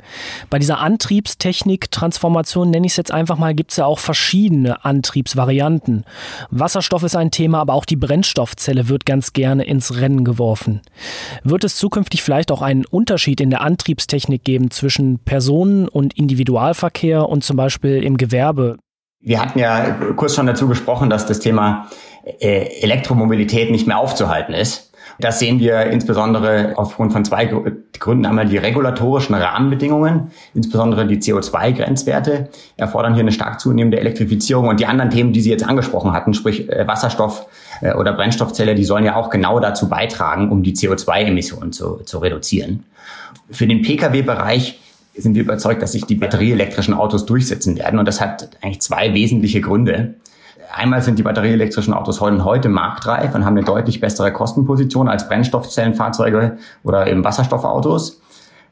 Bei 0.50 0.60
dieser 0.60 0.80
Antriebstechnik-Transformation, 0.80 2.70
nenne 2.70 2.86
ich 2.86 2.94
es 2.94 2.98
jetzt 2.98 3.12
einfach 3.12 3.38
mal, 3.38 3.54
gibt 3.54 3.72
es 3.72 3.78
ja 3.78 3.86
auch 3.86 4.00
verschiedene 4.00 4.84
Antriebsvarianten. 4.84 6.06
Wasserstoff 6.50 7.04
ist 7.04 7.16
ein 7.16 7.32
Thema, 7.32 7.60
aber 7.60 7.74
auch 7.74 7.86
die 7.86 7.96
Brennstoffzelle 7.96 8.90
wird 8.90 9.06
ganz 9.06 9.34
gerne 9.34 9.64
ins 9.64 9.96
Rennen 9.96 10.26
geworfen. 10.26 10.82
Wird 11.44 11.64
es 11.64 11.78
zukünftig 11.78 12.24
vielleicht 12.24 12.52
auch 12.52 12.62
einen 12.62 12.86
Unterschied 12.86 13.42
in 13.42 13.50
der 13.50 13.62
Antriebstechnik 13.62 14.44
geben 14.44 14.72
zwischen 14.72 15.20
Personen- 15.20 15.88
und 15.88 16.18
Individualverkehr 16.18 17.28
und 17.28 17.44
zum 17.44 17.58
Beispiel 17.58 18.04
im 18.04 18.18
Gewerbe? 18.18 18.78
Wir 19.24 19.42
hatten 19.42 19.58
ja 19.58 19.96
kurz 20.18 20.36
schon 20.36 20.48
dazu 20.48 20.68
gesprochen, 20.68 21.10
dass 21.10 21.26
das 21.26 21.40
Thema 21.40 21.88
äh, 22.40 22.82
Elektromobilität 22.82 23.72
nicht 23.72 23.88
mehr 23.88 23.98
aufzuhalten 23.98 24.54
ist. 24.54 24.92
Das 25.20 25.40
sehen 25.40 25.60
wir 25.60 25.86
insbesondere 25.88 26.74
aufgrund 26.76 27.14
von 27.14 27.24
zwei 27.24 27.46
Gründen. 27.46 28.26
Einmal 28.26 28.48
die 28.48 28.58
regulatorischen 28.58 29.36
Rahmenbedingungen, 29.36 30.32
insbesondere 30.54 31.06
die 31.06 31.18
CO2-Grenzwerte, 31.18 32.50
erfordern 32.78 33.14
hier 33.14 33.22
eine 33.22 33.32
stark 33.32 33.60
zunehmende 33.60 34.00
Elektrifizierung. 34.00 34.68
Und 34.68 34.80
die 34.80 34.88
anderen 34.88 35.12
Themen, 35.12 35.32
die 35.32 35.42
Sie 35.42 35.52
jetzt 35.52 35.64
angesprochen 35.68 36.12
hatten, 36.14 36.34
sprich 36.34 36.70
äh, 36.70 36.86
Wasserstoff 36.88 37.46
äh, 37.82 37.94
oder 37.94 38.14
Brennstoffzelle, 38.14 38.76
die 38.76 38.86
sollen 38.86 39.06
ja 39.06 39.16
auch 39.16 39.30
genau 39.30 39.60
dazu 39.60 39.88
beitragen, 39.88 40.52
um 40.52 40.64
die 40.64 40.74
CO2-Emissionen 40.74 41.72
zu, 41.72 42.02
zu 42.04 42.18
reduzieren. 42.18 42.84
Für 43.52 43.68
den 43.68 43.84
Pkw-Bereich 43.84 44.80
sind 45.16 45.36
wir 45.36 45.44
überzeugt, 45.44 45.82
dass 45.82 45.92
sich 45.92 46.06
die 46.06 46.16
batterieelektrischen 46.16 46.94
Autos 46.94 47.26
durchsetzen 47.26 47.78
werden. 47.78 48.00
Und 48.00 48.08
das 48.08 48.20
hat 48.20 48.50
eigentlich 48.62 48.82
zwei 48.82 49.14
wesentliche 49.14 49.62
Gründe. 49.62 50.16
Einmal 50.74 51.04
sind 51.04 51.20
die 51.20 51.24
batterieelektrischen 51.24 51.94
Autos 51.94 52.20
heute 52.20 52.68
marktreif 52.68 53.36
und 53.36 53.46
haben 53.46 53.56
eine 53.56 53.66
deutlich 53.66 54.00
bessere 54.00 54.34
Kostenposition 54.34 55.08
als 55.08 55.28
Brennstoffzellenfahrzeuge 55.28 56.58
oder 56.84 57.06
eben 57.06 57.24
Wasserstoffautos. 57.24 58.20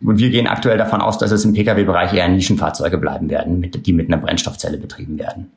Und 0.04 0.18
wir 0.18 0.30
gehen 0.30 0.48
aktuell 0.48 0.78
davon 0.78 1.02
aus, 1.02 1.18
dass 1.18 1.32
es 1.32 1.46
im 1.46 1.54
Pkw-Bereich 1.54 2.14
eher 2.14 2.28
Nischenfahrzeuge 2.28 2.98
bleiben 2.98 3.30
werden, 3.30 3.70
die 3.72 3.94
mit 3.94 4.08
einer 4.08 4.22
Brennstoffzelle 4.22 4.78
betrieben 4.78 5.20
werden. 5.20 5.52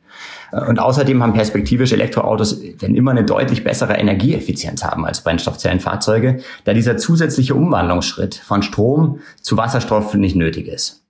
Und 0.69 0.79
außerdem 0.79 1.23
haben 1.23 1.33
perspektivische 1.33 1.95
Elektroautos 1.95 2.63
werden 2.63 2.95
immer 2.95 3.11
eine 3.11 3.25
deutlich 3.25 3.65
bessere 3.65 3.95
Energieeffizienz 3.95 4.85
haben 4.85 5.07
als 5.07 5.23
Brennstoffzellenfahrzeuge, 5.23 6.41
da 6.65 6.75
dieser 6.75 6.97
zusätzliche 6.97 7.55
Umwandlungsschritt 7.55 8.35
von 8.35 8.63
Strom 8.63 9.21
zu 9.41 9.57
Wasserstoff 9.57 10.15
nicht 10.15 10.37
nötig 10.37 10.69
ist. 10.69 11.03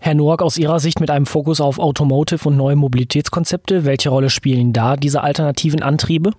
Herr 0.00 0.14
Noack, 0.14 0.42
aus 0.42 0.56
Ihrer 0.56 0.80
Sicht 0.80 1.00
mit 1.00 1.10
einem 1.10 1.26
Fokus 1.26 1.60
auf 1.60 1.78
Automotive 1.78 2.48
und 2.48 2.56
neue 2.56 2.76
Mobilitätskonzepte, 2.76 3.84
welche 3.84 4.10
Rolle 4.10 4.30
spielen 4.30 4.72
da 4.72 4.96
diese 4.96 5.22
alternativen 5.22 5.82
Antriebe? 5.82 6.30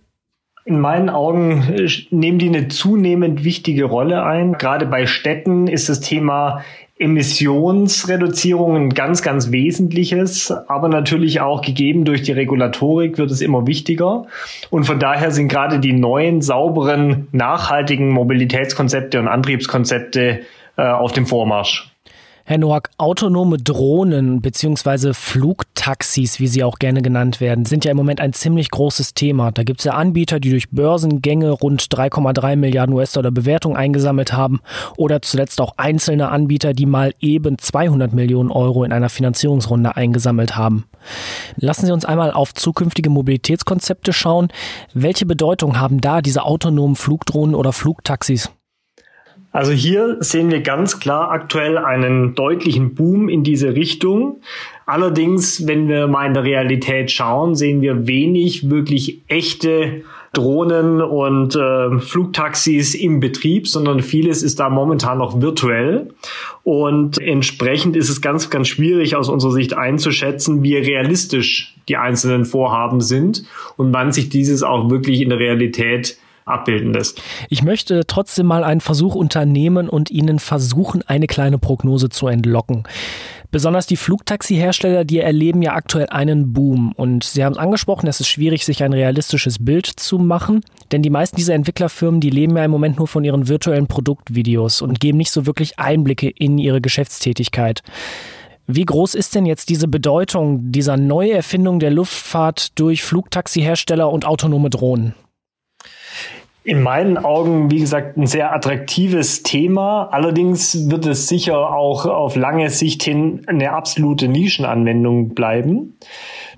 In 0.69 0.81
meinen 0.81 1.09
Augen 1.09 1.63
äh, 1.63 1.89
nehmen 2.11 2.37
die 2.37 2.47
eine 2.47 2.67
zunehmend 2.67 3.43
wichtige 3.43 3.85
Rolle 3.85 4.23
ein. 4.23 4.53
Gerade 4.53 4.85
bei 4.85 5.07
Städten 5.07 5.65
ist 5.65 5.89
das 5.89 5.99
Thema 5.99 6.61
Emissionsreduzierung 6.99 8.75
ein 8.75 8.89
ganz, 8.91 9.23
ganz 9.23 9.51
wesentliches, 9.51 10.51
aber 10.51 10.87
natürlich 10.87 11.41
auch 11.41 11.63
gegeben 11.63 12.05
durch 12.05 12.21
die 12.21 12.33
Regulatorik 12.33 13.17
wird 13.17 13.31
es 13.31 13.41
immer 13.41 13.65
wichtiger. 13.65 14.27
Und 14.69 14.83
von 14.83 14.99
daher 14.99 15.31
sind 15.31 15.47
gerade 15.47 15.79
die 15.79 15.93
neuen, 15.93 16.43
sauberen, 16.43 17.29
nachhaltigen 17.31 18.11
Mobilitätskonzepte 18.11 19.19
und 19.19 19.27
Antriebskonzepte 19.27 20.41
äh, 20.77 20.81
auf 20.83 21.13
dem 21.13 21.25
Vormarsch. 21.25 21.88
Herr 22.49 22.57
Noack, 22.57 22.89
autonome 22.97 23.59
Drohnen 23.59 24.41
bzw. 24.41 25.13
Flugtaxis, 25.13 26.39
wie 26.39 26.47
sie 26.47 26.63
auch 26.63 26.79
gerne 26.79 27.03
genannt 27.03 27.41
werden, 27.41 27.65
sind 27.65 27.85
ja 27.85 27.91
im 27.91 27.97
Moment 27.97 28.19
ein 28.21 28.33
ziemlich 28.33 28.71
großes 28.71 29.13
Thema. 29.13 29.51
Da 29.51 29.61
gibt 29.61 29.81
es 29.81 29.83
ja 29.83 29.93
Anbieter, 29.93 30.39
die 30.39 30.49
durch 30.49 30.71
Börsengänge 30.71 31.51
rund 31.51 31.83
3,3 31.83 32.55
Milliarden 32.55 32.95
US-Dollar 32.95 33.29
Bewertung 33.29 33.77
eingesammelt 33.77 34.33
haben 34.33 34.61
oder 34.97 35.21
zuletzt 35.21 35.61
auch 35.61 35.75
einzelne 35.77 36.29
Anbieter, 36.29 36.73
die 36.73 36.87
mal 36.87 37.13
eben 37.19 37.59
200 37.59 38.13
Millionen 38.13 38.49
Euro 38.49 38.83
in 38.83 38.93
einer 38.93 39.09
Finanzierungsrunde 39.09 39.95
eingesammelt 39.95 40.57
haben. 40.57 40.85
Lassen 41.55 41.85
Sie 41.85 41.93
uns 41.93 42.03
einmal 42.03 42.31
auf 42.31 42.55
zukünftige 42.55 43.11
Mobilitätskonzepte 43.11 44.11
schauen. 44.11 44.47
Welche 44.95 45.27
Bedeutung 45.27 45.79
haben 45.79 46.01
da 46.01 46.23
diese 46.23 46.45
autonomen 46.45 46.95
Flugdrohnen 46.95 47.53
oder 47.53 47.73
Flugtaxis? 47.73 48.49
Also 49.51 49.71
hier 49.71 50.17
sehen 50.19 50.51
wir 50.51 50.61
ganz 50.61 50.99
klar 50.99 51.31
aktuell 51.31 51.77
einen 51.77 52.35
deutlichen 52.35 52.93
Boom 52.93 53.29
in 53.29 53.43
diese 53.43 53.73
Richtung. 53.73 54.41
Allerdings, 54.85 55.67
wenn 55.67 55.87
wir 55.87 56.07
mal 56.07 56.27
in 56.27 56.33
der 56.33 56.43
Realität 56.43 57.09
schauen, 57.09 57.55
sehen 57.55 57.81
wir 57.81 58.07
wenig 58.07 58.69
wirklich 58.69 59.21
echte 59.27 60.03
Drohnen 60.33 61.01
und 61.01 61.55
äh, 61.55 61.97
Flugtaxis 61.97 62.93
im 62.93 63.19
Betrieb, 63.19 63.67
sondern 63.67 64.01
vieles 64.01 64.43
ist 64.43 64.59
da 64.59 64.69
momentan 64.69 65.17
noch 65.17 65.41
virtuell. 65.41 66.09
Und 66.63 67.19
entsprechend 67.19 67.95
ist 67.95 68.09
es 68.09 68.21
ganz, 68.21 68.51
ganz 68.51 68.67
schwierig 68.67 69.15
aus 69.15 69.29
unserer 69.29 69.51
Sicht 69.51 69.75
einzuschätzen, 69.75 70.61
wie 70.61 70.75
realistisch 70.75 71.75
die 71.87 71.97
einzelnen 71.97 72.45
Vorhaben 72.45 73.01
sind 73.01 73.43
und 73.77 73.91
wann 73.91 74.11
sich 74.11 74.29
dieses 74.29 74.61
auch 74.61 74.91
wirklich 74.91 75.21
in 75.21 75.29
der 75.29 75.39
Realität 75.39 76.17
abbilden 76.49 76.93
lässt. 76.93 77.21
Ich 77.49 77.63
möchte 77.63 78.05
trotzdem 78.07 78.45
mal 78.45 78.63
einen 78.63 78.81
Versuch 78.81 79.15
unternehmen 79.15 79.89
und 79.89 80.11
Ihnen 80.11 80.39
versuchen, 80.39 81.03
eine 81.07 81.27
kleine 81.27 81.57
Prognose 81.57 82.09
zu 82.09 82.27
entlocken. 82.27 82.83
Besonders 83.51 83.87
die 83.87 83.97
Flugtaxi-Hersteller, 83.97 85.05
die 85.05 85.19
erleben 85.19 85.63
ja 85.63 85.73
aktuell 85.73 86.07
einen 86.09 86.53
Boom. 86.53 86.91
Und 86.91 87.23
Sie 87.23 87.43
haben 87.43 87.53
es 87.53 87.57
angesprochen, 87.57 88.07
es 88.07 88.19
ist 88.19 88.27
schwierig, 88.27 88.63
sich 88.63 88.83
ein 88.83 88.93
realistisches 88.93 89.65
Bild 89.65 89.87
zu 89.87 90.19
machen. 90.19 90.61
Denn 90.91 91.01
die 91.01 91.09
meisten 91.09 91.35
dieser 91.35 91.55
Entwicklerfirmen, 91.55 92.21
die 92.21 92.29
leben 92.29 92.55
ja 92.55 92.65
im 92.65 92.69
Moment 92.69 92.97
nur 92.97 93.07
von 93.07 93.23
ihren 93.23 93.47
virtuellen 93.47 93.87
Produktvideos 93.87 94.83
und 94.83 94.99
geben 94.99 95.17
nicht 95.17 95.31
so 95.31 95.47
wirklich 95.47 95.79
Einblicke 95.79 96.29
in 96.29 96.59
ihre 96.59 96.79
Geschäftstätigkeit. 96.79 97.81
Wie 98.67 98.85
groß 98.85 99.15
ist 99.15 99.33
denn 99.33 99.47
jetzt 99.47 99.69
diese 99.69 99.87
Bedeutung 99.87 100.71
dieser 100.71 100.95
Neuerfindung 100.95 101.79
der 101.79 101.89
Luftfahrt 101.89 102.77
durch 102.77 103.01
Flugtaxi-Hersteller 103.01 104.11
und 104.11 104.25
autonome 104.25 104.69
Drohnen? 104.69 105.15
In 106.63 106.81
meinen 106.83 107.17
Augen, 107.17 107.71
wie 107.71 107.79
gesagt, 107.79 108.17
ein 108.17 108.27
sehr 108.27 108.53
attraktives 108.53 109.43
Thema. 109.43 110.09
Allerdings 110.11 110.89
wird 110.91 111.05
es 111.05 111.27
sicher 111.27 111.73
auch 111.73 112.05
auf 112.05 112.35
lange 112.35 112.69
Sicht 112.69 113.01
hin 113.03 113.43
eine 113.47 113.71
absolute 113.71 114.27
Nischenanwendung 114.27 115.29
bleiben. 115.29 115.97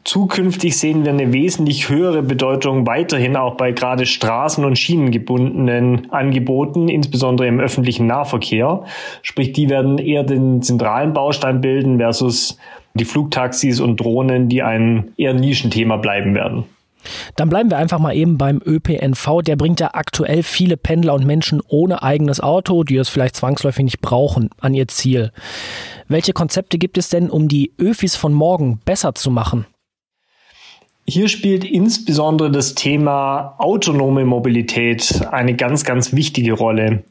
Zukünftig 0.03 0.77
sehen 0.79 1.05
wir 1.05 1.11
eine 1.11 1.31
wesentlich 1.31 1.87
höhere 1.87 2.23
Bedeutung 2.23 2.87
weiterhin 2.87 3.35
auch 3.35 3.55
bei 3.55 3.71
gerade 3.71 4.05
straßen- 4.05 4.65
und 4.65 4.79
schienengebundenen 4.79 6.11
Angeboten, 6.11 6.89
insbesondere 6.89 7.47
im 7.47 7.59
öffentlichen 7.59 8.07
Nahverkehr. 8.07 8.83
Sprich, 9.21 9.53
die 9.53 9.69
werden 9.69 9.99
eher 9.99 10.23
den 10.23 10.63
zentralen 10.63 11.13
Baustein 11.13 11.61
bilden 11.61 11.99
versus 11.99 12.57
die 12.95 13.05
Flugtaxis 13.05 13.79
und 13.79 13.97
Drohnen, 13.97 14.49
die 14.49 14.63
ein 14.63 15.11
eher 15.17 15.35
Nischenthema 15.35 15.97
bleiben 15.97 16.33
werden. 16.33 16.65
Dann 17.35 17.49
bleiben 17.49 17.69
wir 17.69 17.77
einfach 17.77 17.99
mal 17.99 18.15
eben 18.15 18.37
beim 18.37 18.61
ÖPNV. 18.65 19.41
Der 19.43 19.55
bringt 19.55 19.79
ja 19.79 19.91
aktuell 19.93 20.43
viele 20.43 20.77
Pendler 20.77 21.13
und 21.13 21.25
Menschen 21.25 21.61
ohne 21.67 22.03
eigenes 22.03 22.41
Auto, 22.41 22.83
die 22.83 22.97
es 22.97 23.09
vielleicht 23.09 23.35
zwangsläufig 23.35 23.83
nicht 23.83 24.01
brauchen, 24.01 24.49
an 24.59 24.73
ihr 24.73 24.87
Ziel. 24.87 25.31
Welche 26.07 26.33
Konzepte 26.33 26.77
gibt 26.77 26.97
es 26.97 27.09
denn, 27.09 27.29
um 27.29 27.47
die 27.47 27.73
Öfis 27.77 28.15
von 28.15 28.33
morgen 28.33 28.79
besser 28.85 29.15
zu 29.15 29.31
machen? 29.31 29.65
Hier 31.07 31.27
spielt 31.29 31.65
insbesondere 31.65 32.51
das 32.51 32.75
Thema 32.75 33.55
autonome 33.57 34.23
Mobilität 34.23 35.27
eine 35.31 35.55
ganz, 35.55 35.83
ganz 35.83 36.13
wichtige 36.13 36.53
Rolle. 36.53 37.03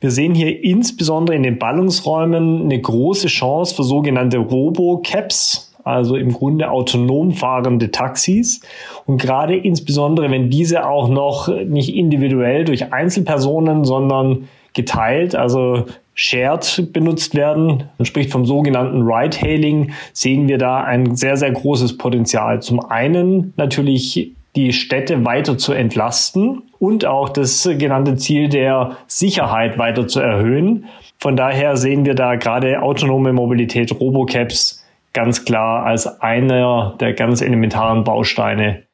Wir 0.00 0.10
sehen 0.10 0.34
hier 0.34 0.62
insbesondere 0.62 1.34
in 1.34 1.42
den 1.42 1.58
Ballungsräumen 1.58 2.62
eine 2.62 2.80
große 2.80 3.28
Chance 3.28 3.74
für 3.74 3.84
sogenannte 3.84 4.38
Robo-Caps, 4.38 5.67
also 5.88 6.16
im 6.16 6.32
Grunde 6.32 6.70
autonom 6.70 7.32
fahrende 7.32 7.90
Taxis. 7.90 8.60
Und 9.06 9.20
gerade 9.20 9.56
insbesondere, 9.56 10.30
wenn 10.30 10.50
diese 10.50 10.86
auch 10.86 11.08
noch 11.08 11.48
nicht 11.48 11.94
individuell 11.94 12.64
durch 12.64 12.92
Einzelpersonen, 12.92 13.84
sondern 13.84 14.48
geteilt, 14.74 15.34
also 15.34 15.86
shared 16.14 16.92
benutzt 16.92 17.34
werden, 17.34 17.84
man 17.96 18.06
spricht 18.06 18.30
vom 18.30 18.44
sogenannten 18.44 19.02
Ride-Hailing, 19.02 19.92
sehen 20.12 20.48
wir 20.48 20.58
da 20.58 20.82
ein 20.82 21.16
sehr, 21.16 21.36
sehr 21.36 21.52
großes 21.52 21.96
Potenzial. 21.96 22.60
Zum 22.60 22.80
einen 22.80 23.54
natürlich 23.56 24.32
die 24.56 24.72
Städte 24.72 25.24
weiter 25.24 25.56
zu 25.56 25.72
entlasten 25.72 26.62
und 26.78 27.06
auch 27.06 27.28
das 27.28 27.68
genannte 27.78 28.16
Ziel 28.16 28.48
der 28.48 28.96
Sicherheit 29.06 29.78
weiter 29.78 30.08
zu 30.08 30.20
erhöhen. 30.20 30.86
Von 31.18 31.36
daher 31.36 31.76
sehen 31.76 32.04
wir 32.04 32.14
da 32.14 32.34
gerade 32.36 32.82
autonome 32.82 33.32
Mobilität, 33.32 33.92
Robocaps 34.00 34.84
ganz 35.12 35.44
klar 35.44 35.84
als 35.84 36.06
einer 36.20 36.96
der 37.00 37.12
ganz 37.14 37.40
elementaren 37.40 38.04
Bausteine. 38.04 38.88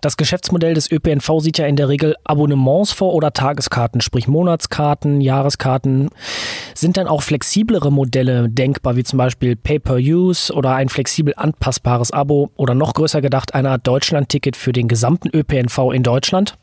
Das 0.00 0.16
Geschäftsmodell 0.16 0.74
des 0.74 0.90
ÖPNV 0.90 1.40
sieht 1.40 1.58
ja 1.58 1.66
in 1.66 1.76
der 1.76 1.88
Regel 1.88 2.14
Abonnements 2.24 2.92
vor 2.92 3.14
oder 3.14 3.32
Tageskarten, 3.32 4.00
sprich 4.00 4.28
Monatskarten, 4.28 5.20
Jahreskarten. 5.20 6.10
Sind 6.74 6.96
dann 6.96 7.08
auch 7.08 7.22
flexiblere 7.22 7.90
Modelle 7.90 8.48
denkbar, 8.48 8.96
wie 8.96 9.04
zum 9.04 9.18
Beispiel 9.18 9.56
Pay-per-Use 9.56 10.52
oder 10.52 10.74
ein 10.74 10.88
flexibel 10.88 11.34
anpassbares 11.36 12.12
Abo 12.12 12.50
oder 12.56 12.74
noch 12.74 12.94
größer 12.94 13.20
gedacht 13.20 13.54
eine 13.54 13.70
Art 13.70 13.86
Deutschland-Ticket 13.86 14.56
für 14.56 14.72
den 14.72 14.88
gesamten 14.88 15.28
ÖPNV 15.34 15.90
in 15.92 16.02
Deutschland? 16.02 16.56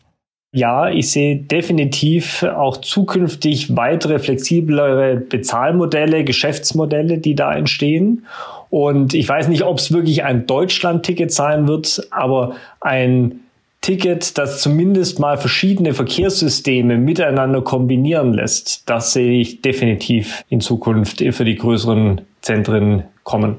Ja, 0.53 0.89
ich 0.89 1.11
sehe 1.11 1.35
definitiv 1.35 2.41
auch 2.43 2.77
zukünftig 2.77 3.75
weitere 3.75 4.17
flexiblere 4.17 5.17
Bezahlmodelle, 5.17 6.23
Geschäftsmodelle, 6.23 7.17
die 7.17 7.35
da 7.35 7.53
entstehen. 7.53 8.25
Und 8.69 9.13
ich 9.13 9.27
weiß 9.27 9.47
nicht, 9.47 9.63
ob 9.63 9.79
es 9.79 9.91
wirklich 9.91 10.23
ein 10.23 10.45
Deutschland-Ticket 10.45 11.31
sein 11.31 11.67
wird, 11.67 12.07
aber 12.11 12.55
ein 12.81 13.41
Ticket, 13.81 14.37
das 14.37 14.61
zumindest 14.61 15.19
mal 15.19 15.37
verschiedene 15.37 15.93
Verkehrssysteme 15.93 16.97
miteinander 16.97 17.61
kombinieren 17.61 18.33
lässt, 18.33 18.89
das 18.89 19.13
sehe 19.13 19.39
ich 19.39 19.61
definitiv 19.61 20.43
in 20.49 20.59
Zukunft 20.59 21.23
für 21.31 21.45
die 21.45 21.55
größeren 21.55 22.21
Zentren 22.41 23.03
kommen. 23.23 23.57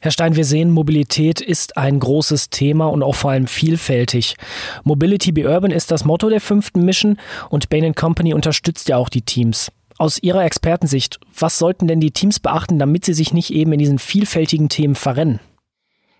Herr 0.00 0.10
Stein, 0.10 0.36
wir 0.36 0.44
sehen, 0.44 0.70
Mobilität 0.70 1.40
ist 1.40 1.76
ein 1.76 1.98
großes 1.98 2.50
Thema 2.50 2.86
und 2.86 3.02
auch 3.02 3.14
vor 3.14 3.32
allem 3.32 3.46
vielfältig. 3.46 4.36
Mobility 4.84 5.32
be 5.32 5.48
Urban 5.48 5.70
ist 5.70 5.90
das 5.90 6.04
Motto 6.04 6.28
der 6.28 6.40
fünften 6.40 6.84
Mission 6.84 7.18
und 7.50 7.68
Bain 7.68 7.94
Company 7.94 8.34
unterstützt 8.34 8.88
ja 8.88 8.96
auch 8.96 9.08
die 9.08 9.22
Teams. 9.22 9.70
Aus 9.98 10.22
Ihrer 10.22 10.44
Expertensicht, 10.44 11.18
was 11.38 11.58
sollten 11.58 11.86
denn 11.86 12.00
die 12.00 12.10
Teams 12.10 12.38
beachten, 12.38 12.78
damit 12.78 13.06
sie 13.06 13.14
sich 13.14 13.32
nicht 13.32 13.50
eben 13.50 13.72
in 13.72 13.78
diesen 13.78 13.98
vielfältigen 13.98 14.68
Themen 14.68 14.94
verrennen? 14.94 15.40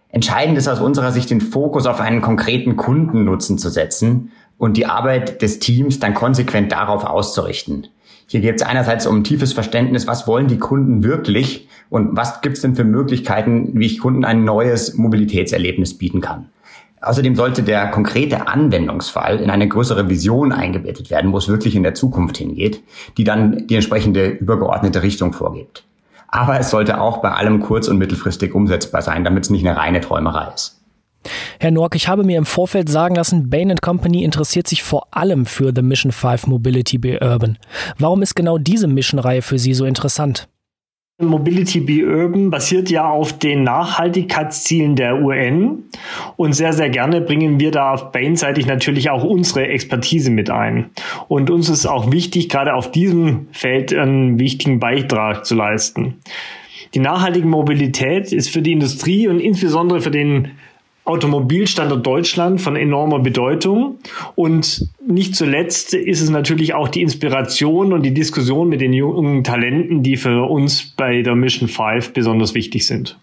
Entscheidend 0.09 0.57
ist 0.57 0.67
aus 0.67 0.81
unserer 0.81 1.13
Sicht, 1.13 1.29
den 1.29 1.43
Fokus 1.43 1.87
auf 1.87 2.01
einen 2.01 2.23
konkreten 2.23 2.77
Kundennutzen 2.77 3.59
zu 3.59 3.69
setzen 3.69 4.33
und 4.57 4.79
die 4.79 4.87
Arbeit 4.87 5.43
des 5.43 5.59
Teams 5.59 5.99
dann 5.99 6.15
konsequent 6.15 6.73
darauf 6.73 7.05
auszurichten. 7.05 7.89
Hier 8.29 8.41
geht 8.41 8.57
es 8.57 8.63
einerseits 8.63 9.07
um 9.07 9.25
tiefes 9.25 9.53
Verständnis, 9.53 10.07
was 10.07 10.27
wollen 10.27 10.49
die 10.49 10.59
Kunden 10.59 11.05
wirklich 11.05 11.69
und 11.91 12.17
was 12.17 12.41
gibt 12.41 12.57
es 12.57 12.63
denn 12.63 12.77
für 12.77 12.85
Möglichkeiten, 12.85 13.79
wie 13.79 13.87
ich 13.87 13.99
Kunden 13.99 14.25
ein 14.25 14.45
neues 14.45 14.95
Mobilitätserlebnis 14.95 15.99
bieten 15.99 16.23
kann. 16.23 16.49
Außerdem 17.07 17.37
sollte 17.37 17.63
der 17.63 17.87
konkrete 17.87 18.49
Anwendungsfall 18.49 19.39
in 19.39 19.49
eine 19.49 19.69
größere 19.69 20.09
Vision 20.09 20.51
eingebettet 20.51 21.09
werden, 21.09 21.33
wo 21.33 21.39
es 21.39 21.47
wirklich 21.47 21.77
in 21.77 21.85
der 21.85 21.95
Zukunft 21.95 22.37
hingeht, 22.37 22.83
die 23.17 23.23
dann 23.23 23.69
die 23.69 23.77
entsprechende 23.77 24.27
übergeordnete 24.27 25.05
Richtung 25.05 25.33
vorgibt. 25.33 25.85
Aber 26.27 26.59
es 26.59 26.71
sollte 26.71 27.01
auch 27.01 27.19
bei 27.19 27.31
allem 27.31 27.61
kurz- 27.61 27.87
und 27.87 27.99
mittelfristig 27.99 28.57
umsetzbar 28.57 29.03
sein, 29.03 29.23
damit 29.23 29.45
es 29.45 29.51
nicht 29.51 29.65
eine 29.65 29.77
reine 29.77 30.01
Träumerei 30.01 30.53
ist. 30.53 30.81
Herr 31.61 31.71
Nork, 31.71 31.95
ich 31.95 32.09
habe 32.09 32.25
mir 32.25 32.39
im 32.39 32.45
Vorfeld 32.45 32.89
sagen 32.89 33.15
lassen, 33.15 33.51
Bain 33.51 33.73
Company 33.81 34.25
interessiert 34.25 34.67
sich 34.67 34.83
vor 34.83 35.07
allem 35.13 35.47
für 35.47 35.73
The 35.75 35.83
Mission 35.83 36.11
5 36.11 36.49
Mobility 36.49 36.99
Be 36.99 37.21
Urban. 37.21 37.57
Warum 37.99 38.23
ist 38.23 38.35
genau 38.35 38.59
diese 38.59 38.89
Mission-Reihe 38.89 39.43
für 39.43 39.61
Sie 39.61 39.75
so 39.75 39.85
interessant? 39.85 40.49
Mobility 41.19 41.81
Be 41.81 42.05
Urban 42.05 42.51
basiert 42.51 42.91
ja 42.91 43.09
auf 43.09 43.39
den 43.39 43.63
Nachhaltigkeitszielen 43.63 44.97
der 44.97 45.23
UN 45.23 45.85
und 46.37 46.53
sehr, 46.53 46.75
sehr 46.75 46.91
gerne 46.91 47.23
bringen 47.23 47.59
wir 47.59 47.71
da 47.71 47.97
Bain-seitig 47.97 48.67
natürlich 48.67 49.09
auch 49.09 49.25
unsere 49.25 49.67
Expertise 49.67 50.31
mit 50.31 50.51
ein. 50.51 50.91
Und 51.29 51.49
uns 51.49 51.71
ist 51.71 51.87
auch 51.87 52.13
wichtig, 52.13 52.51
gerade 52.51 52.75
auf 52.75 52.93
diesem 52.93 53.49
Feld 53.53 53.95
einen 53.95 54.39
wichtigen 54.39 54.79
Beitrag 54.79 55.47
zu 55.47 55.55
leisten. 55.55 56.17
Die 56.93 56.99
nachhaltige 57.01 57.47
Mobilität 57.47 58.31
ist 58.31 58.51
für 58.51 58.61
die 58.61 58.73
Industrie 58.73 59.27
und 59.27 59.41
insbesondere 59.41 60.03
für 60.03 60.11
den 60.11 60.51
Automobilstandort 61.07 62.05
Deutschland 62.07 62.61
von 62.61 62.77
enormer 62.77 63.21
Bedeutung. 63.21 63.99
Und 64.35 64.89
nicht 65.07 65.35
zuletzt 65.35 65.95
ist 65.95 66.21
es 66.21 66.31
natürlich 66.31 66.75
auch 66.75 66.89
die 66.89 67.03
Inspiration 67.03 67.93
und 67.93 68.03
die 68.03 68.13
Diskussion 68.13 68.69
mit 68.69 68.81
den 68.81 68.93
jungen 68.93 69.45
Talenten, 69.45 70.03
die 70.03 70.17
für 70.17 70.51
uns 70.51 70.95
bei 70.97 71.23
der 71.23 71.35
Mission 71.35 71.69
5 71.69 72.13
besonders 72.13 72.55
wichtig 72.55 72.87
sind. 72.87 73.19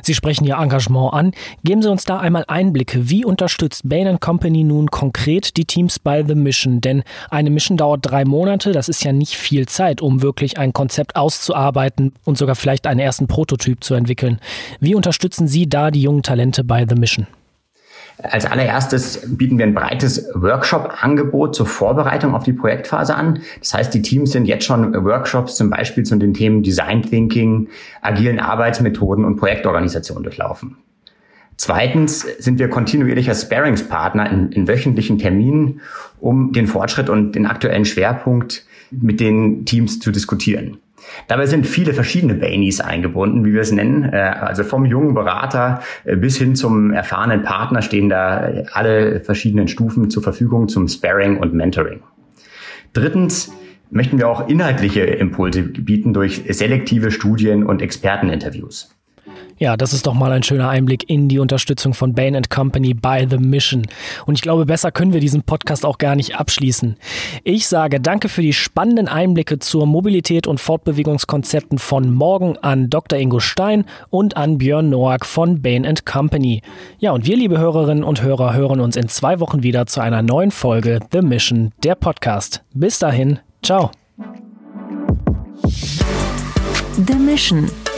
Sie 0.00 0.14
sprechen 0.14 0.44
Ihr 0.44 0.56
Engagement 0.56 1.12
an. 1.12 1.32
Geben 1.64 1.82
Sie 1.82 1.90
uns 1.90 2.04
da 2.04 2.18
einmal 2.18 2.44
Einblicke. 2.48 3.10
Wie 3.10 3.24
unterstützt 3.24 3.88
Bain 3.88 4.18
Company 4.20 4.64
nun 4.64 4.90
konkret 4.90 5.56
die 5.56 5.64
Teams 5.64 5.98
bei 5.98 6.24
The 6.24 6.34
Mission? 6.34 6.80
Denn 6.80 7.02
eine 7.30 7.50
Mission 7.50 7.76
dauert 7.76 8.00
drei 8.02 8.24
Monate. 8.24 8.72
Das 8.72 8.88
ist 8.88 9.04
ja 9.04 9.12
nicht 9.12 9.34
viel 9.34 9.66
Zeit, 9.66 10.00
um 10.00 10.22
wirklich 10.22 10.58
ein 10.58 10.72
Konzept 10.72 11.16
auszuarbeiten 11.16 12.12
und 12.24 12.38
sogar 12.38 12.54
vielleicht 12.54 12.86
einen 12.86 13.00
ersten 13.00 13.26
Prototyp 13.26 13.84
zu 13.84 13.94
entwickeln. 13.94 14.38
Wie 14.80 14.94
unterstützen 14.94 15.48
Sie 15.48 15.68
da 15.68 15.90
die 15.90 16.02
jungen 16.02 16.22
Talente 16.22 16.64
bei 16.64 16.86
The 16.88 16.94
Mission? 16.94 17.26
Als 18.22 18.46
allererstes 18.46 19.22
bieten 19.26 19.58
wir 19.58 19.66
ein 19.66 19.74
breites 19.74 20.28
Workshop-Angebot 20.34 21.54
zur 21.54 21.66
Vorbereitung 21.66 22.34
auf 22.34 22.44
die 22.44 22.52
Projektphase 22.52 23.14
an. 23.14 23.40
Das 23.58 23.74
heißt, 23.74 23.94
die 23.94 24.02
Teams 24.02 24.32
sind 24.32 24.46
jetzt 24.46 24.64
schon 24.64 24.94
Workshops 25.04 25.56
zum 25.56 25.70
Beispiel 25.70 26.04
zu 26.04 26.16
den 26.16 26.34
Themen 26.34 26.62
Design 26.62 27.02
Thinking, 27.02 27.68
agilen 28.00 28.38
Arbeitsmethoden 28.38 29.24
und 29.24 29.36
Projektorganisation 29.36 30.22
durchlaufen. 30.22 30.76
Zweitens 31.56 32.26
sind 32.38 32.58
wir 32.58 32.68
kontinuierlicher 32.68 33.34
Sparingspartner 33.34 34.30
in, 34.30 34.52
in 34.52 34.68
wöchentlichen 34.68 35.18
Terminen, 35.18 35.80
um 36.20 36.52
den 36.52 36.66
Fortschritt 36.66 37.08
und 37.08 37.32
den 37.32 37.46
aktuellen 37.46 37.84
Schwerpunkt 37.84 38.64
mit 38.90 39.20
den 39.20 39.64
Teams 39.64 40.00
zu 40.00 40.10
diskutieren. 40.10 40.78
Dabei 41.28 41.46
sind 41.46 41.66
viele 41.66 41.94
verschiedene 41.94 42.34
Baineys 42.34 42.80
eingebunden, 42.80 43.44
wie 43.44 43.52
wir 43.52 43.60
es 43.60 43.72
nennen. 43.72 44.04
Äh, 44.04 44.16
also 44.16 44.64
vom 44.64 44.84
jungen 44.84 45.14
Berater 45.14 45.80
äh, 46.04 46.16
bis 46.16 46.36
hin 46.36 46.54
zum 46.54 46.92
erfahrenen 46.92 47.42
Partner 47.42 47.82
stehen 47.82 48.08
da 48.08 48.64
alle 48.72 49.20
verschiedenen 49.20 49.68
Stufen 49.68 50.10
zur 50.10 50.22
Verfügung 50.22 50.68
zum 50.68 50.88
Sparring 50.88 51.38
und 51.38 51.54
Mentoring. 51.54 52.02
Drittens 52.92 53.52
möchten 53.90 54.18
wir 54.18 54.28
auch 54.28 54.48
inhaltliche 54.48 55.02
Impulse 55.02 55.62
bieten 55.62 56.12
durch 56.12 56.42
selektive 56.48 57.10
Studien 57.10 57.64
und 57.64 57.82
Experteninterviews. 57.82 58.94
Ja, 59.58 59.76
das 59.76 59.92
ist 59.92 60.06
doch 60.06 60.14
mal 60.14 60.32
ein 60.32 60.42
schöner 60.42 60.68
Einblick 60.68 61.08
in 61.08 61.28
die 61.28 61.38
Unterstützung 61.38 61.94
von 61.94 62.14
Bain 62.14 62.40
Company 62.48 62.94
by 62.94 63.26
The 63.28 63.38
Mission. 63.38 63.86
Und 64.26 64.34
ich 64.34 64.42
glaube, 64.42 64.66
besser 64.66 64.90
können 64.90 65.12
wir 65.12 65.20
diesen 65.20 65.42
Podcast 65.42 65.84
auch 65.86 65.98
gar 65.98 66.16
nicht 66.16 66.36
abschließen. 66.36 66.96
Ich 67.44 67.68
sage 67.68 68.00
danke 68.00 68.28
für 68.28 68.42
die 68.42 68.52
spannenden 68.52 69.06
Einblicke 69.06 69.58
zur 69.60 69.86
Mobilität 69.86 70.46
und 70.46 70.60
Fortbewegungskonzepten 70.60 71.78
von 71.78 72.12
morgen 72.12 72.56
an 72.58 72.90
Dr. 72.90 73.18
Ingo 73.18 73.38
Stein 73.38 73.84
und 74.10 74.36
an 74.36 74.58
Björn 74.58 74.90
Noack 74.90 75.24
von 75.24 75.62
Bain 75.62 75.86
Company. 76.04 76.62
Ja, 76.98 77.12
und 77.12 77.26
wir, 77.26 77.36
liebe 77.36 77.58
Hörerinnen 77.58 78.04
und 78.04 78.22
Hörer, 78.22 78.54
hören 78.54 78.80
uns 78.80 78.96
in 78.96 79.08
zwei 79.08 79.38
Wochen 79.38 79.62
wieder 79.62 79.86
zu 79.86 80.00
einer 80.00 80.22
neuen 80.22 80.50
Folge 80.50 80.98
The 81.12 81.20
Mission, 81.20 81.72
der 81.84 81.94
Podcast. 81.94 82.62
Bis 82.74 82.98
dahin, 82.98 83.38
ciao. 83.62 83.90
The 87.06 87.14
Mission, 87.14 87.70